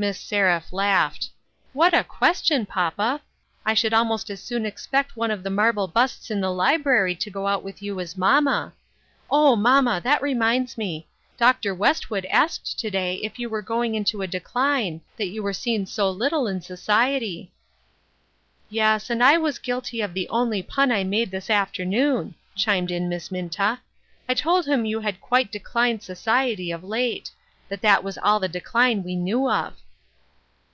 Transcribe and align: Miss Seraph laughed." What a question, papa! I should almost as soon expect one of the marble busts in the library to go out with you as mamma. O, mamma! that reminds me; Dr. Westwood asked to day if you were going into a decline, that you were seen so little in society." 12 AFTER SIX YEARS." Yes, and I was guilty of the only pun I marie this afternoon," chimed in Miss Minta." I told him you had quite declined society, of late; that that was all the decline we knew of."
Miss 0.00 0.20
Seraph 0.20 0.72
laughed." 0.72 1.28
What 1.80 1.92
a 1.92 2.04
question, 2.04 2.66
papa! 2.66 3.20
I 3.66 3.74
should 3.74 3.92
almost 3.92 4.30
as 4.30 4.40
soon 4.40 4.64
expect 4.64 5.16
one 5.16 5.32
of 5.32 5.42
the 5.42 5.50
marble 5.50 5.88
busts 5.88 6.30
in 6.30 6.40
the 6.40 6.52
library 6.52 7.16
to 7.16 7.30
go 7.32 7.48
out 7.48 7.64
with 7.64 7.82
you 7.82 7.98
as 7.98 8.16
mamma. 8.16 8.74
O, 9.28 9.56
mamma! 9.56 10.00
that 10.04 10.22
reminds 10.22 10.78
me; 10.78 11.08
Dr. 11.36 11.74
Westwood 11.74 12.26
asked 12.26 12.78
to 12.78 12.90
day 12.90 13.16
if 13.24 13.40
you 13.40 13.48
were 13.48 13.60
going 13.60 13.96
into 13.96 14.22
a 14.22 14.28
decline, 14.28 15.00
that 15.16 15.30
you 15.30 15.42
were 15.42 15.52
seen 15.52 15.84
so 15.84 16.08
little 16.08 16.46
in 16.46 16.60
society." 16.60 17.50
12 17.50 17.50
AFTER 17.50 17.64
SIX 17.74 18.72
YEARS." 18.72 18.76
Yes, 18.76 19.10
and 19.10 19.24
I 19.24 19.36
was 19.36 19.58
guilty 19.58 20.00
of 20.00 20.14
the 20.14 20.28
only 20.28 20.62
pun 20.62 20.92
I 20.92 21.02
marie 21.02 21.24
this 21.24 21.50
afternoon," 21.50 22.36
chimed 22.54 22.92
in 22.92 23.08
Miss 23.08 23.32
Minta." 23.32 23.80
I 24.28 24.34
told 24.34 24.64
him 24.64 24.84
you 24.86 25.00
had 25.00 25.20
quite 25.20 25.50
declined 25.50 26.04
society, 26.04 26.70
of 26.70 26.84
late; 26.84 27.32
that 27.68 27.82
that 27.82 28.04
was 28.04 28.16
all 28.18 28.38
the 28.38 28.46
decline 28.46 29.02
we 29.02 29.16
knew 29.16 29.50
of." 29.50 29.74